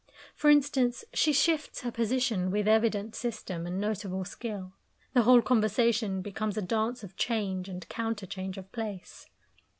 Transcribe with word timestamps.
For 0.33 0.49
instance, 0.49 1.05
she 1.13 1.31
shifts 1.31 1.81
her 1.81 1.91
position 1.91 2.49
with 2.49 2.67
evident 2.67 3.13
system 3.13 3.67
and 3.67 3.79
notable 3.79 4.25
skill. 4.25 4.73
The 5.13 5.21
whole 5.21 5.43
conversation 5.43 6.23
becomes 6.23 6.57
a 6.57 6.61
dance 6.63 7.03
of 7.03 7.15
change 7.15 7.69
and 7.69 7.87
counterchange 7.87 8.57
of 8.57 8.71
place. 8.71 9.27